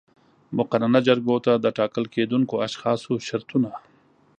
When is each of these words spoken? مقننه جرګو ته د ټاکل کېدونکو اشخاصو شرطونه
مقننه 0.57 0.99
جرګو 1.07 1.35
ته 1.45 1.53
د 1.57 1.65
ټاکل 1.77 2.03
کېدونکو 2.15 2.55
اشخاصو 2.67 3.13
شرطونه 3.27 3.69